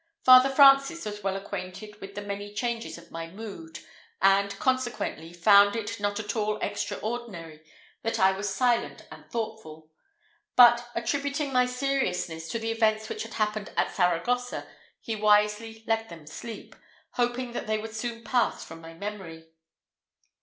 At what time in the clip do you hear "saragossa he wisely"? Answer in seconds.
13.95-15.83